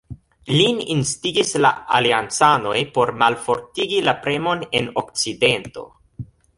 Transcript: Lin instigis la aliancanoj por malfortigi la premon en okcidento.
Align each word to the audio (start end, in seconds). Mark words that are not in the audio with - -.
Lin 0.51 0.79
instigis 0.93 1.53
la 1.65 1.71
aliancanoj 1.99 2.75
por 2.97 3.13
malfortigi 3.23 4.03
la 4.11 4.19
premon 4.27 4.69
en 4.83 4.93
okcidento. 5.07 5.91